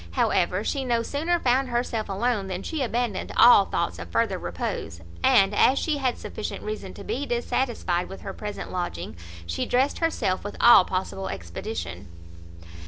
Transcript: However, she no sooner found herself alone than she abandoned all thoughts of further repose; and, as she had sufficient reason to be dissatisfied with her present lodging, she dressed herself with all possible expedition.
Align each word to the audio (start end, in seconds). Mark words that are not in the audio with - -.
However, 0.13 0.63
she 0.63 0.83
no 0.83 1.03
sooner 1.03 1.37
found 1.39 1.67
herself 1.69 2.09
alone 2.09 2.47
than 2.47 2.63
she 2.63 2.81
abandoned 2.81 3.31
all 3.37 3.65
thoughts 3.65 3.99
of 3.99 4.09
further 4.09 4.39
repose; 4.39 4.99
and, 5.23 5.53
as 5.53 5.77
she 5.77 5.97
had 5.97 6.17
sufficient 6.17 6.63
reason 6.63 6.95
to 6.95 7.03
be 7.03 7.27
dissatisfied 7.27 8.09
with 8.09 8.21
her 8.21 8.33
present 8.33 8.71
lodging, 8.71 9.15
she 9.45 9.67
dressed 9.67 9.99
herself 9.99 10.43
with 10.43 10.57
all 10.59 10.85
possible 10.85 11.29
expedition. 11.29 12.07